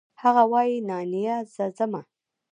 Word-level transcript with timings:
هغه 0.21 0.43
وايي 0.51 0.77
نانيه 0.87 1.35
زه 1.53 1.65
ځمه. 1.77 2.01